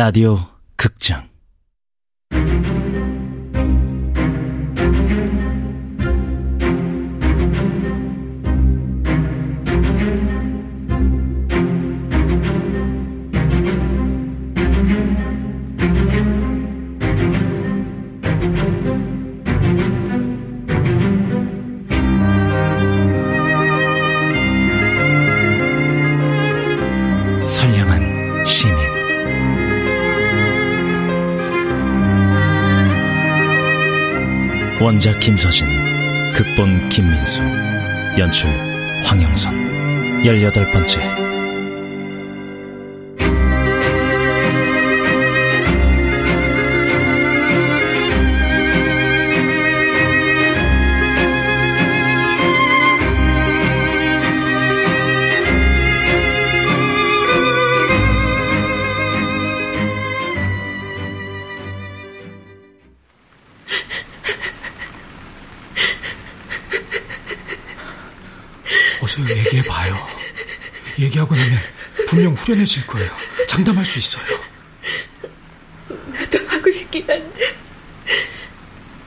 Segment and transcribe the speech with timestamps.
[0.00, 0.38] 라디오
[0.76, 1.28] 극장
[34.80, 35.68] 원작 김서진
[36.32, 37.42] 극본 김민수
[38.16, 38.48] 연출
[39.04, 40.24] 황영선.
[40.24, 41.29] 열여덟 번째
[69.10, 70.06] 어서 얘기해봐요.
[70.98, 71.58] 얘기하고 나면
[72.08, 73.10] 분명 후련해질 거예요.
[73.48, 74.24] 장담할 수 있어요.
[76.12, 77.56] 나도 하고 싶긴 한데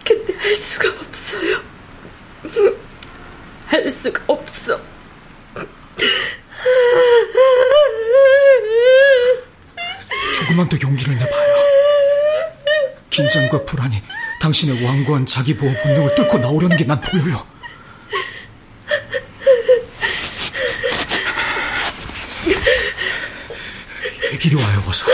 [0.06, 1.62] 근데 할 수가 없어요
[3.68, 4.80] 할 수가 없어
[10.36, 11.54] 조금만 더 용기를 내봐요.
[13.10, 14.02] 긴장과 불안이
[14.42, 17.46] 당신의 완고한 자기 보호 본능을 뚫고 나오려는 게 난 보여요.
[24.44, 25.06] 이리 와요, 어서.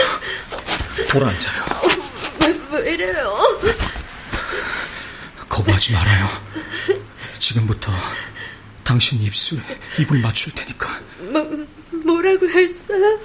[1.08, 1.64] 돌아앉아요.
[2.40, 3.38] 왜, 왜 이래요
[5.48, 6.28] 거부하지 말아요.
[7.38, 7.92] 지금부터
[8.82, 9.62] 당신 입술에
[9.98, 11.00] 입을 맞출 테니까.
[11.32, 11.66] 뭐,
[12.04, 13.20] 뭐라고 했어요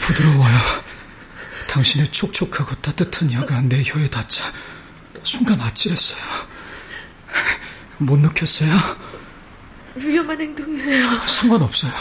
[0.00, 0.58] 부드러워요.
[1.68, 4.52] 당신의 촉촉하고 따뜻한 야가 내 혀에 닿자
[5.24, 6.20] 순간 아찔했어요.
[7.98, 8.70] 못 느꼈어요?
[9.96, 11.92] 위험한 행동이에요 상관없어요.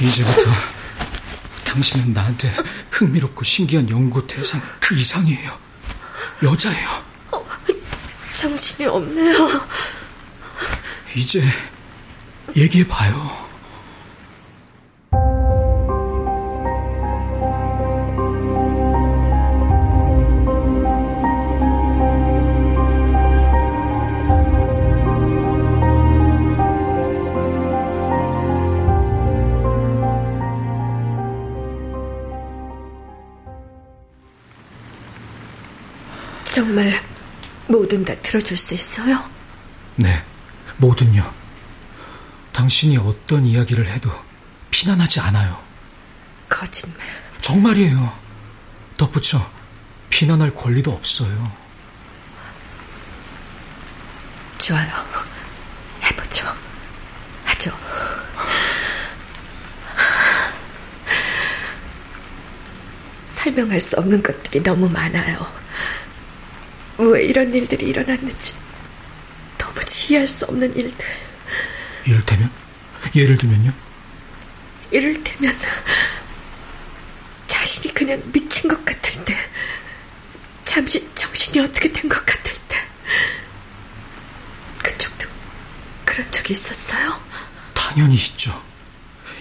[0.00, 0.50] 이제부터
[1.64, 2.54] 당신은 나한테
[2.90, 5.58] 흥미롭고 신기한 연구 대상 그 이상이에요.
[6.42, 7.04] 여자예요.
[8.34, 9.48] 정신이 없네요
[11.16, 11.42] 이제
[12.56, 13.43] 얘기해봐요.
[36.54, 36.92] 정말
[37.66, 39.28] 뭐든 다 들어줄 수 있어요?
[39.96, 40.22] 네,
[40.76, 41.28] 뭐든요.
[42.52, 44.08] 당신이 어떤 이야기를 해도
[44.70, 45.60] 비난하지 않아요.
[46.48, 46.96] 거짓말
[47.40, 48.16] 정말이에요.
[48.96, 49.50] 덧붙여
[50.10, 51.64] 비난할 권리도 없어요.
[54.58, 54.88] 좋아요
[56.04, 56.46] 해보죠
[57.44, 57.70] 하죠
[63.24, 65.63] 설명할 수 없는 것들이 너무 많아요
[66.98, 68.52] 왜 이런 일들이 일어났는지
[69.58, 71.06] 도무지 이해할 수 없는 일들
[72.06, 72.50] 이를테면?
[73.14, 73.72] 예를 들면요?
[74.90, 75.56] 이를테면
[77.46, 79.34] 자신이 그냥 미친 것 같을 때
[80.64, 82.76] 잠시 정신이 어떻게 된 것 같을 때
[84.82, 85.26] 그쪽도
[86.04, 87.20] 그런 적이 있었어요?
[87.74, 88.62] 당연히 있죠.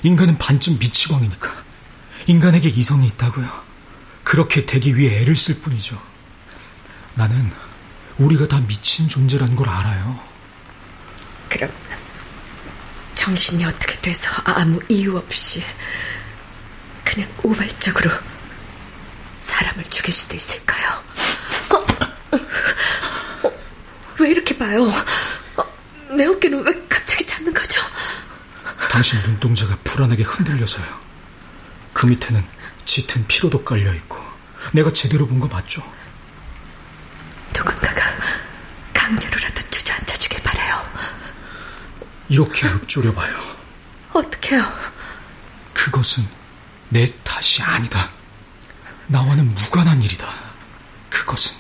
[0.04, 1.64] 인간은 반쯤 미치광이니까.
[2.28, 3.64] 인간에게 이성이 있다고요.
[4.24, 6.02] 그렇게 되기 위해 애를 쓸 뿐이죠.
[7.16, 7.52] 나는
[8.18, 10.20] 우리가 다 미친 존재라는 걸 알아요.
[11.50, 11.72] 그럼
[13.16, 15.64] 정신이 어떻게 돼서 아무 이유 없이
[17.04, 18.10] 그냥 우발적으로
[19.40, 21.04] 사람을 죽일 수도 있을까요?
[21.70, 21.76] 어?
[23.48, 23.52] 어,
[24.20, 24.86] 왜 이렇게 봐요?
[25.58, 25.64] 어,
[26.16, 27.82] 내 어깨는 왜 갑자기 잡는 거죠?
[28.90, 30.86] 당신 눈동자가 불안하게 흔들려서요.
[31.94, 32.44] 그 밑에는
[32.86, 34.18] 짙은 피로도 깔려 있고
[34.72, 35.82] 내가 제대로 본 거 맞죠?
[37.56, 38.02] 누군가가
[38.94, 40.84] 강제로라도 주저앉아주길 바래요.
[42.34, 43.38] 이렇게 읊조려봐요.
[44.12, 44.66] 어떡해요?
[45.72, 46.28] 그것은
[46.90, 48.10] 내 탓이 아니다.
[49.06, 50.34] 나와는 무관한 일이다.
[51.12, 51.56] 그것은,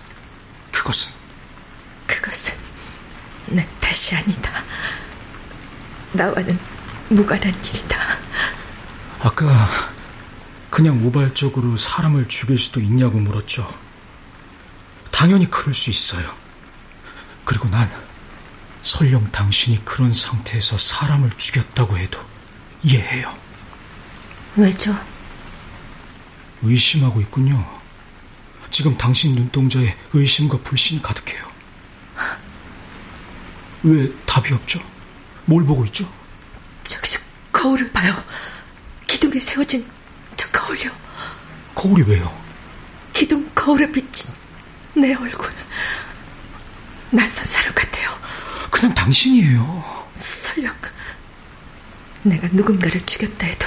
[0.71, 1.11] 그것은
[2.07, 2.55] 그것은
[3.45, 4.63] 내 탓이 아니다.
[6.11, 6.57] 나와는
[7.09, 8.17] 무관한 일이다.
[9.19, 9.69] 아까
[10.71, 13.71] 그냥 우발적으로 사람을 죽일 수도 있냐고 물었죠.
[15.11, 16.35] 당연히 그럴 수 있어요.
[17.45, 17.87] 그리고 난
[18.83, 22.19] 설령 당신이 그런 상태에서 사람을 죽였다고 해도
[22.83, 23.35] 이해해요.
[24.56, 24.95] 왜죠?
[26.62, 27.81] 의심하고 있군요.
[28.69, 31.51] 지금 당신 눈동자에 의심과 불신이 가득해요.
[33.83, 34.80] 왜 답이 없죠?
[35.45, 36.12] 뭘 보고 있죠?
[36.83, 37.19] 저기서
[37.51, 38.13] 거울을 봐요.
[39.07, 39.85] 기둥에 세워진
[40.35, 40.91] 저 거울요.
[41.74, 42.44] 거울이 왜요?
[43.13, 44.33] 기둥 거울에 비친
[44.95, 45.51] 내 얼굴.
[47.12, 47.93] 낯선 사람 같아요.
[48.83, 50.09] 그냥 당신이에요.
[50.13, 50.75] 설령
[52.24, 53.65] 내가 누군가를 죽였다 해도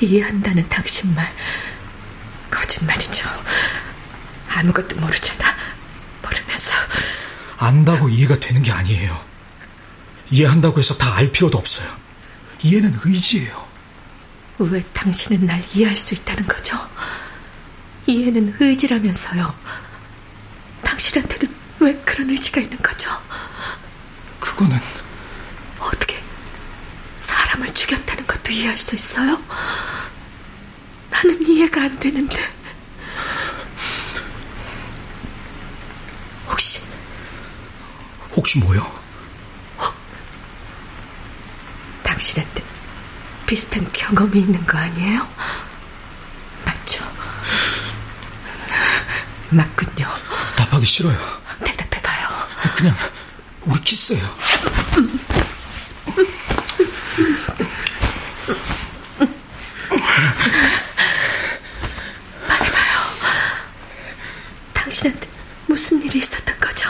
[0.00, 1.28] 이해한다는 당신 말
[2.48, 3.28] 거짓말이죠.
[4.48, 5.52] 아무것도 모르잖아.
[6.22, 6.72] 모르면서
[7.58, 9.20] 안다고 이해가 되는 게 아니에요.
[10.30, 11.88] 이해한다고 해서 다 알 필요도 없어요.
[12.62, 13.66] 이해는 의지예요.
[14.58, 16.78] 왜 당신은 날 이해할 수 있다는 거죠?
[18.06, 19.52] 이해는 의지라면서요.
[20.84, 23.10] 당신한테는 왜 그런 의지가 있는 거죠?
[24.60, 24.78] 그거는
[25.78, 26.22] 어떻게
[27.16, 29.42] 사람을 죽였다는 것도 이해할 수 있어요?
[31.08, 32.36] 나는 이해가 안 되는데.
[36.46, 36.82] 혹시
[38.32, 38.82] 혹시 뭐요?
[39.78, 39.90] 어?
[42.02, 42.62] 당신한테
[43.46, 45.26] 비슷한 경험이 있는 거 아니에요?
[46.66, 47.02] 맞죠?
[49.48, 50.06] 맞군요.
[50.56, 51.18] 답하기 싫어요.
[51.64, 52.28] 대답해봐요.
[52.76, 52.94] 그냥
[53.62, 54.49] 우리 키스예요.
[62.48, 62.98] 말해봐요.
[64.74, 65.28] 당신한테
[65.66, 66.88] 무슨 일이 있었던 거죠?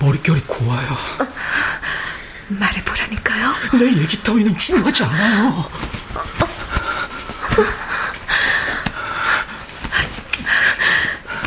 [0.00, 0.96] 머릿결이 고와요.
[2.48, 3.54] 말해보라니까요.
[3.78, 5.70] 내 얘기 따위는 중요하지 않아요.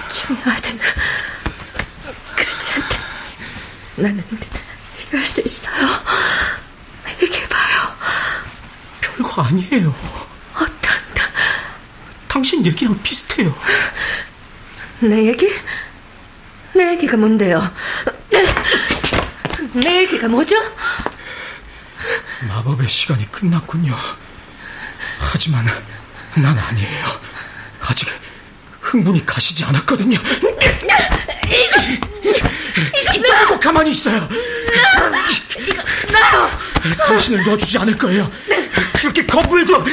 [0.09, 0.79] 중요하든
[2.35, 2.97] 그렇지 않든
[3.95, 4.23] 나는
[5.09, 5.87] 이럴 수 있어요.
[7.21, 7.95] 얘기해봐요.
[9.01, 9.93] 별거 아니에요.
[10.55, 11.15] 어떤
[12.61, 13.55] 당신 얘기랑 비슷해요.
[14.99, 15.51] 내 얘기?
[16.73, 17.59] 내 얘기가 뭔데요?
[19.73, 20.55] 내 얘기가 뭐죠?
[22.47, 23.95] 마법의 시간이 끝났군요.
[25.19, 25.65] 하지만
[26.35, 27.05] 난 아니에요.
[27.81, 28.07] 아직
[28.81, 30.17] 흥분이 가시지 않았거든요.
[33.15, 34.27] 이거 가만히 있어요.
[35.57, 36.59] 이거 놔요.
[37.07, 38.31] 당신을 놔주지 않을 거예요.
[38.93, 39.83] 그렇게 겁불도.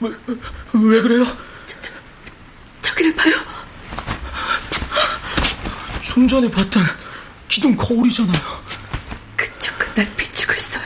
[0.00, 0.10] 왜,
[0.72, 1.24] 왜 그래요?
[1.66, 1.92] 저, 저,
[2.80, 3.34] 저기를 봐요.
[6.02, 6.82] 좀 전에 봤던
[7.48, 8.40] 기둥 거울이잖아요.
[9.36, 10.84] 그쪽은 날 비추고 있어요.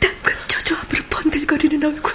[0.00, 2.12] 땅끝 저조함으로 번들거리는 얼굴.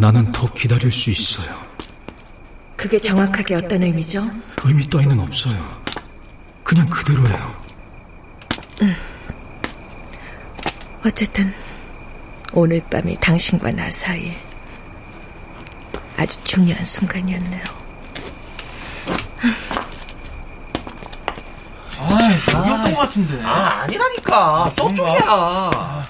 [0.00, 1.54] 나는 더 기다릴 수 있어요.
[2.74, 4.26] 그게 정확하게 어떤 의미죠?
[4.64, 5.82] 의미 따위는 없어요.
[6.64, 7.60] 그냥 그대로예요.
[11.04, 11.52] 어쨌든
[12.52, 14.34] 오늘 밤이 당신과 나 사이
[16.16, 17.62] 아주 중요한 순간이었네요.
[22.48, 23.42] 이었던 것 같은데.
[23.44, 24.72] 아, 아니라니까.
[24.76, 25.20] 저쪽이야.
[25.28, 26.06] 아,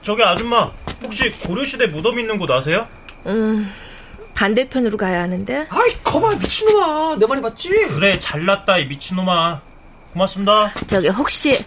[0.00, 0.70] 저, 기 아줌마,
[1.04, 2.88] 혹시 고려시대 무덤 있는 곳 아세요?
[3.26, 3.70] 음,
[4.34, 5.66] 반대편으로 가야 하는데.
[5.68, 7.16] 아이, 거봐, 미친놈아.
[7.20, 7.68] 내 말이 맞지?
[7.68, 9.60] 그래, 잘났다, 이 미친놈아.
[10.12, 10.72] 고맙습니다.
[10.86, 11.64] 저기 혹시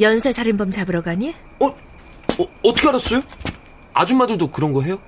[0.00, 1.34] 연쇄 살인범 잡으러 가니?
[1.60, 3.22] 어, 어, 어떻게 알았어요?
[3.92, 4.98] 아줌마들도 그런 거 해요?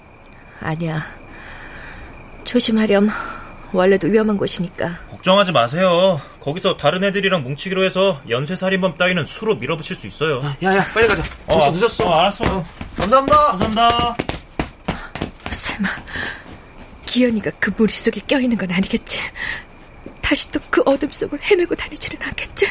[0.61, 1.05] 아니야.
[2.45, 3.09] 조심하렴.
[3.73, 4.99] 원래도 위험한 곳이니까.
[5.11, 6.21] 걱정하지 마세요.
[6.41, 10.41] 거기서 다른 애들이랑 뭉치기로 해서 연쇄살인범 따위는 수로 밀어붙일 수 있어요.
[10.63, 11.23] 야, 야, 빨리 가자.
[11.47, 12.05] 벌써 어, 늦었어.
[12.05, 12.65] 어, 알았어.
[12.97, 13.37] 감사합니다.
[13.47, 14.17] 감사합니다.
[15.51, 15.89] 설마
[17.07, 19.19] 기현이가 그 머릿속에 껴있는 건 아니겠지?
[20.23, 22.67] 다시 또 그 어둠 속을 헤매고 다니지는 않겠지?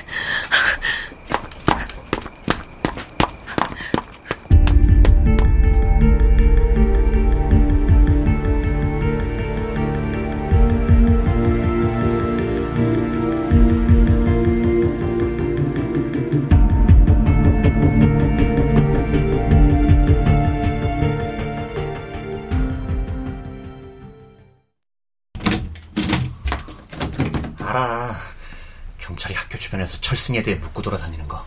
[29.86, 31.46] 주변에서 철승에 대해 묻고 돌아다니는 거.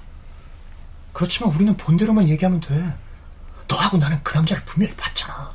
[1.12, 2.94] 그렇지만 우리는 본대로만 얘기하면 돼.
[3.66, 5.52] 너하고 나는 그 남자를 분명히 봤잖아.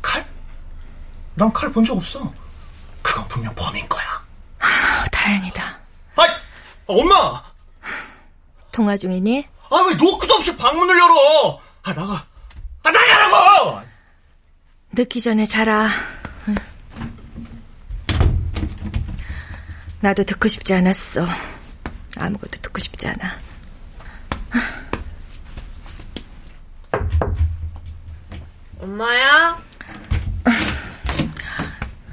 [0.00, 0.26] 칼?
[1.34, 2.32] 난 칼 본 적 없어.
[3.02, 4.02] 그건 분명 범인 거야.
[4.60, 5.78] 아, 다행이다.
[6.16, 6.22] 아,
[6.86, 7.42] 엄마!
[8.70, 9.46] 통화 중이니?
[9.70, 11.60] 아, 왜 노크도 없이 방문을 열어?
[11.82, 12.24] 아, 나가.
[12.84, 13.82] 아, 나가라고!
[14.92, 15.88] 늦기 전에 자라.
[20.02, 21.24] 나도 듣고 싶지 않았어.
[22.16, 23.38] 아무것도 듣고 싶지 않아.
[28.80, 29.62] 엄마야?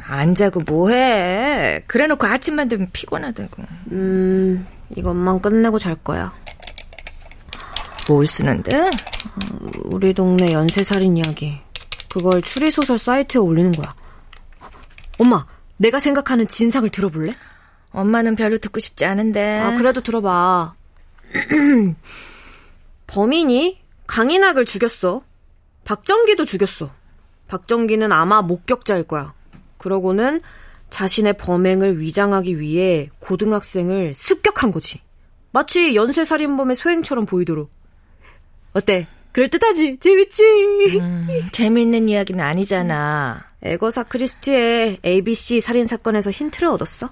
[0.06, 1.84] 안 자고 뭐해.
[1.88, 3.64] 그래놓고 아침만 되면 피곤하다고.
[3.92, 6.32] 음, 이것만 끝내고 잘 거야.
[8.08, 8.92] 뭘 쓰는데?
[9.86, 11.60] 우리 동네 연쇄살인 이야기.
[12.08, 13.96] 그걸 추리소설 사이트에 올리는 거야.
[15.18, 15.46] 엄마,
[15.78, 17.34] 내가 생각하는 진상을 들어볼래?
[17.92, 19.60] 엄마는 별로 듣고 싶지 않은데.
[19.60, 20.76] 아, 그래도 들어봐.
[23.08, 25.24] 범인이 강인학을 죽였어.
[25.86, 26.92] 박정기도 죽였어.
[27.48, 29.34] 박정기는 아마 목격자일 거야.
[29.78, 30.42] 그러고는
[30.90, 35.02] 자신의 범행을 위장하기 위해 고등학생을 습격한 거지.
[35.52, 37.72] 마치 연쇄살인범의 소행처럼 보이도록.
[38.74, 39.08] 어때?
[39.32, 39.98] 그럴듯하지?
[40.00, 40.44] 재밌지?
[41.00, 43.46] 음, 재미있는 이야기는 아니잖아.
[43.62, 47.10] 에거사 크리스티의 ABC 살인사건에서 힌트를 얻었어?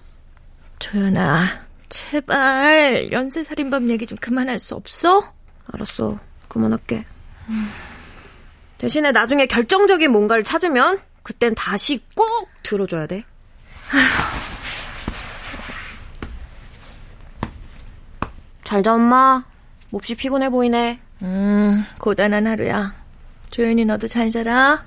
[0.80, 1.44] 조연아,
[1.90, 5.34] 제발 연쇄살인범 얘기 좀 그만할 수 없어?
[5.74, 6.20] 알았어.
[6.48, 7.06] 그만할게.
[8.78, 13.24] 대신에 나중에 결정적인 뭔가를 찾으면 그땐 다시 꼭 들어줘야 돼.
[18.64, 19.44] 잘자 엄마.
[19.90, 21.00] 몹시 피곤해 보이네.
[21.22, 22.94] 음, 고단한 하루야.
[23.50, 24.86] 조연이 너도 잘 자라.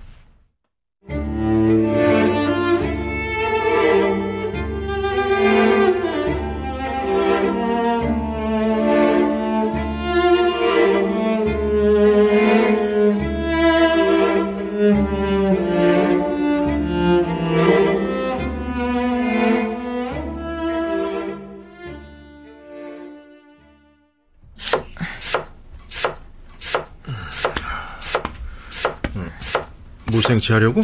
[30.50, 30.82] 무생치하려고?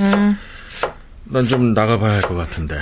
[0.00, 0.36] 응.
[1.24, 2.78] 난좀 나가봐야 할 것 같은데.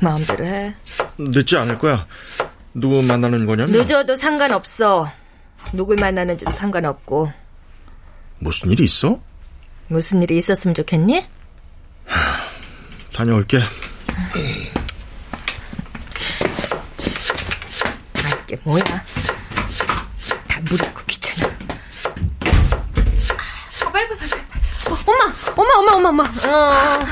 [0.00, 0.74] 마음대로 해.
[1.18, 2.06] 늦지 않을 거야.
[2.74, 3.72] 누구 만나는 거냐면?
[3.72, 5.10] 늦어도 상관없어.
[5.72, 7.32] 누굴 만나는지도 상관없고.
[8.38, 9.18] 무슨 일이 있어?
[9.88, 11.22] 무슨 일이 있었으면 좋겠니?
[13.14, 13.58] 다녀올게.
[18.14, 18.82] 아, 이게 뭐야?
[18.84, 21.48] 다 무렵고 귀찮아.
[21.48, 21.52] 아,
[23.92, 24.42] 빨리, 빨리, 빨리.
[25.56, 26.24] 어, 엄마, 엄마, 엄마.
[26.24, 27.06] 어,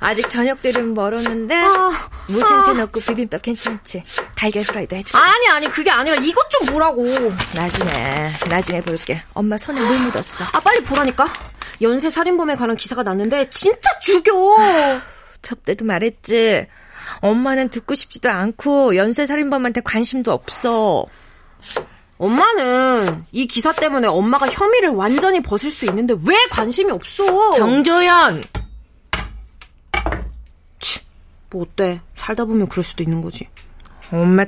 [0.00, 1.90] 아직 저녁 되려면 멀었는데 아,
[2.28, 2.74] 무생채 아.
[2.74, 4.02] 넣고 비빔밥 괜찮지?
[4.34, 5.18] 달걀 프라이도 해줄게.
[5.18, 7.04] 아니, 아니, 그게 아니라 이것 좀 보라고.
[7.54, 9.22] 나중에 나중에 볼게.
[9.34, 10.44] 엄마 손에 물 묻었어.
[10.52, 11.26] 아, 빨리 보라니까.
[11.82, 14.32] 연쇄 살인범에 관한 기사가 났는데 진짜 죽여.
[15.42, 16.66] 접대도 말했지.
[17.20, 21.06] 엄마는 듣고 싶지도 않고 연쇄 살인범한테 관심도 없어.
[22.18, 27.52] 엄마는 이 기사 때문에 엄마가 혐의를 완전히 벗을 수 있는데 왜 관심이 없어?
[27.52, 28.42] 정조연.
[31.50, 32.00] 뭐 어때?
[32.14, 33.48] 살다 보면 그럴 수도 있는 거지.
[34.12, 34.44] 엄마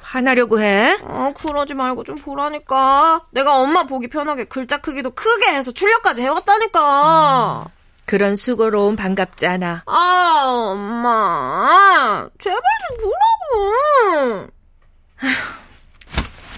[0.00, 0.98] 화나려고 해?
[1.02, 3.26] 어, 그러지 말고 좀 보라니까.
[3.30, 7.66] 내가 엄마 보기 편하게 글자 크기도 크게 해서 출력까지 해왔다니까.
[8.04, 9.84] 그런 수고로움 반갑지 않아.
[9.86, 12.28] 아, 엄마.
[12.38, 14.48] 제발 좀 보라고.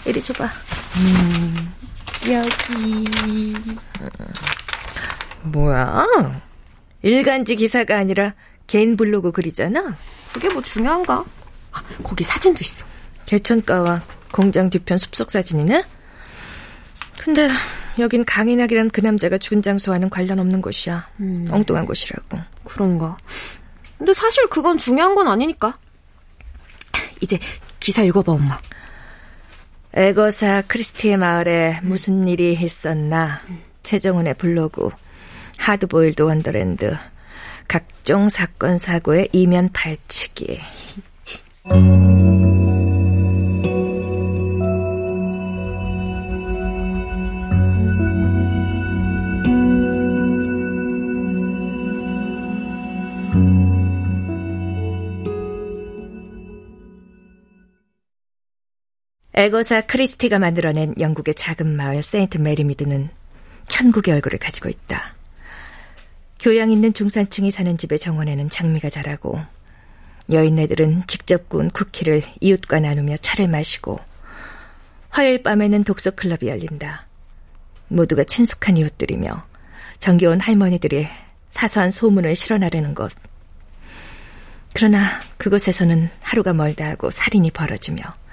[0.06, 0.44] 이리 줘봐.
[0.96, 1.75] 음,
[2.30, 3.54] 여기.
[5.42, 6.06] 뭐야?
[7.02, 8.34] 일간지 기사가 아니라
[8.66, 9.96] 개인 블로그 글이잖아.
[10.32, 11.25] 그게 뭐 중요한가?
[11.73, 12.87] 아, 거기 사진도 있어.
[13.26, 15.84] 개천가와 공장 뒤편 숲속 사진이네?
[17.18, 17.49] 근데
[17.99, 21.08] 여긴 강인학이란 그 남자가 죽은 장소와는 관련 없는 곳이야.
[21.50, 22.38] 엉뚱한 곳이라고.
[22.64, 23.16] 그런가.
[23.96, 25.78] 근데 사실 그건 중요한 건 아니니까.
[27.20, 27.38] 이제
[27.80, 28.58] 기사 읽어봐, 엄마.
[29.96, 33.40] 에거사 크리스티의 마을에 무슨 일이 있었나?
[33.84, 34.88] 최정훈의 블로그,
[35.56, 36.96] 하드보일드 원더랜드,
[37.68, 40.58] 각종 사건 사고의 이면 발치기.
[59.44, 63.10] 애거사 크리스티가 만들어낸 영국의 작은 마을 세인트 메리미드는
[63.68, 65.14] 천국의 얼굴을 가지고 있다.
[66.40, 69.38] 교양 있는 중산층이 사는 집의 정원에는 장미가 자라고
[70.32, 74.00] 여인네들은 직접 구운 쿠키를 이웃과 나누며 차를 마시고
[75.10, 77.06] 화요일 밤에는 독서 클럽이 열린다.
[77.88, 79.44] 모두가 친숙한 이웃들이며
[79.98, 81.06] 정겨운 할머니들이
[81.50, 83.12] 사소한 소문을 실어나르는 곳.
[84.72, 88.23] 그러나 그곳에서는 하루가 멀다 하고 살인이 벌어지며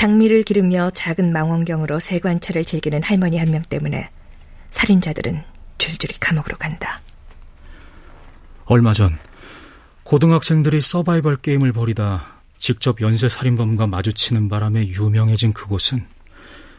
[0.00, 4.08] 장미를 기르며 작은 망원경으로 새 관찰을 즐기는 할머니 한 명 때문에
[4.70, 5.42] 살인자들은
[5.76, 7.02] 줄줄이 감옥으로 간다.
[8.64, 9.18] 얼마 전
[10.04, 16.06] 고등학생들이 서바이벌 게임을 벌이다 직접 연쇄 살인범과 마주치는 바람에 유명해진 그곳은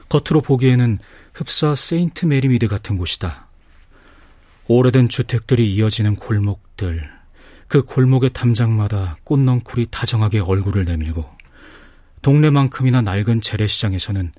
[0.10, 0.98] 겉으로 보기에는
[1.36, 3.46] 흡사 세인트 메리미드 같은 곳이다.
[4.68, 7.08] 오래된 주택들이 이어지는 골목들,
[7.68, 11.41] 그 골목의 담장마다 꽃넝쿨이 다정하게 얼굴을 내밀고
[12.22, 14.32] 동네만큼이나 낡은 재래시장에서는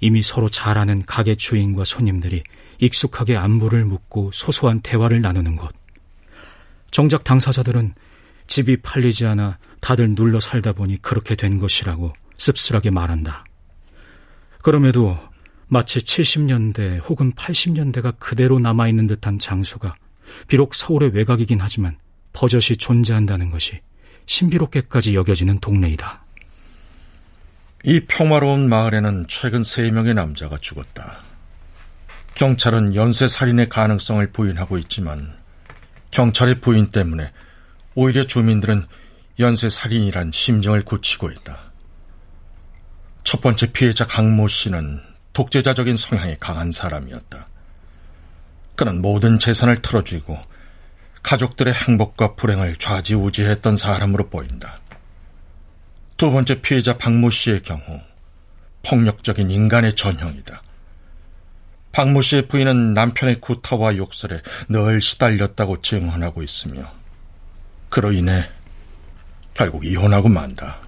[0.00, 2.42] 이미 서로 잘 아는 가게 주인과 손님들이
[2.78, 5.72] 익숙하게 안부를 묻고 소소한 대화를 나누는 것.
[6.90, 7.94] 정작 당사자들은
[8.46, 13.44] 집이 팔리지 않아 다들 눌러 살다 보니 그렇게 된 것이라고 씁쓸하게 말한다.
[14.62, 15.18] 그럼에도
[15.68, 19.94] 마치 70년대 혹은 80년대가 그대로 남아있는 듯한 장소가
[20.46, 21.98] 비록 서울의 외곽이긴 하지만
[22.32, 23.80] 버젓이 존재한다는 것이
[24.26, 26.25] 신비롭게까지 여겨지는 동네이다.
[27.88, 31.18] 이 평화로운 마을에는 최근 세 명의 남자가 죽었다.
[32.34, 35.32] 경찰은 연쇄 살인의 가능성을 부인하고 있지만
[36.10, 37.30] 경찰의 부인 때문에
[37.94, 38.82] 오히려 주민들은
[39.38, 41.60] 연쇄 살인이란 심정을 굳히고 있다.
[43.22, 45.00] 첫 번째 피해자 강모 씨는
[45.32, 47.46] 독재자적인 성향이 강한 사람이었다.
[48.74, 50.36] 그는 모든 재산을 털어쥐고
[51.22, 54.80] 가족들의 행복과 불행을 좌지우지했던 사람으로 보인다.
[56.16, 58.00] 두 번째 피해자 박모 씨의 경우
[58.82, 60.62] 폭력적인 인간의 전형이다.
[61.92, 66.90] 박모 씨의 부인은 남편의 구타와 욕설에 늘 시달렸다고 증언하고 있으며
[67.90, 68.48] 그로 인해
[69.52, 70.78] 결국 이혼하고 만다.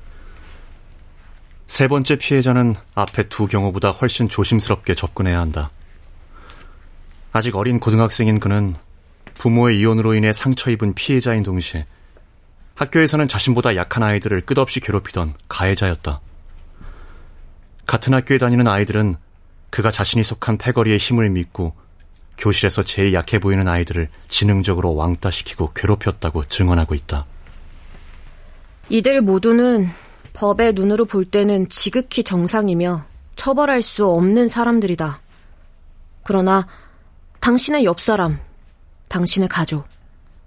[1.66, 5.70] 세 번째 피해자는 앞에 두 경우보다 훨씬 조심스럽게 접근해야 한다.
[7.32, 8.74] 아직 어린 고등학생인 그는
[9.34, 11.86] 부모의 이혼으로 인해 상처 입은 피해자인 동시에
[12.78, 16.20] 학교에서는 자신보다 약한 아이들을 끝없이 괴롭히던 가해자였다.
[17.86, 19.16] 같은 학교에 다니는 아이들은
[19.70, 21.74] 그가 자신이 속한 패거리의 힘을 믿고
[22.38, 27.26] 교실에서 제일 약해 보이는 아이들을 지능적으로 왕따시키고 괴롭혔다고 증언하고 있다.
[28.90, 29.90] 이들 모두는
[30.34, 35.20] 법의 눈으로 볼 때는 지극히 정상이며 처벌할 수 없는 사람들이다.
[36.22, 36.66] 그러나
[37.40, 38.38] 당신의 옆 사람,
[39.08, 39.84] 당신의 가족,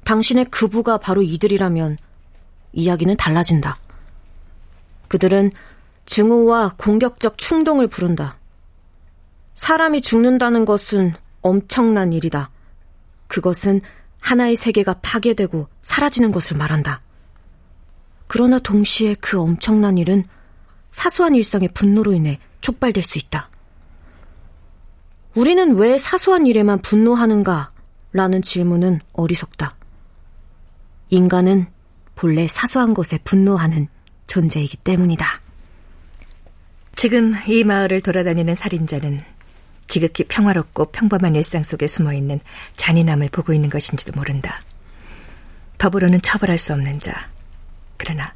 [0.06, 1.98] 당신의 그부가 바로 이들이라면
[2.74, 3.78] 이야기는 달라진다.
[5.08, 5.52] 그들은
[6.06, 8.38] 증오와 공격적 충동을 부른다.
[9.56, 12.50] 사람이 죽는다는 것은 엄청난 일이다.
[13.28, 13.82] 그것은
[14.20, 17.02] 하나의 세계가 파괴되고 사라지는 것을 말한다.
[18.28, 20.26] 그러나 동시에 그 엄청난 일은
[20.92, 23.50] 사소한 일상의 분노로 인해 촉발될 수 있다.
[25.36, 27.72] 우리는 왜 사소한 일에만 분노하는가?
[28.14, 29.76] 라는 질문은 어리석다.
[31.10, 31.68] 인간은
[32.22, 33.88] 본래 사소한 것에 분노하는
[34.28, 35.42] 존재이기 때문이다.
[36.96, 39.22] 지금 이 마을을 돌아다니는 살인자는
[39.88, 42.40] 지극히 평화롭고 평범한 일상 속에 숨어 있는
[42.78, 44.62] 잔인함을 보고 있는 것인지도 모른다.
[45.80, 47.28] 법으로는 처벌할 수 없는 자,
[47.98, 48.36] 그러나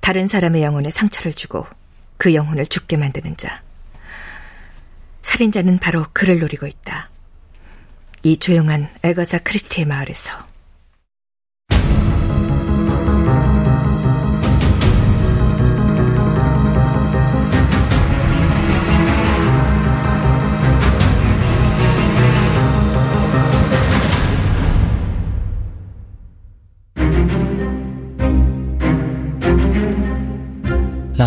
[0.00, 1.66] 다른 사람의 영혼에 상처를 주고
[2.16, 3.62] 그 영혼을 죽게 만드는 자.
[5.22, 7.10] 살인자는 바로 그를 노리고 있다.
[8.22, 10.53] 이 조용한 에거사 크리스티의 마을에서.